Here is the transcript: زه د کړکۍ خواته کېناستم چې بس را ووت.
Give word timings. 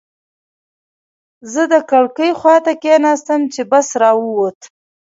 زه 1.51 1.61
د 1.73 1.75
کړکۍ 1.89 2.31
خواته 2.39 2.73
کېناستم 2.83 3.41
چې 3.53 3.61
بس 3.71 3.87
را 4.01 4.11
ووت. 4.23 4.59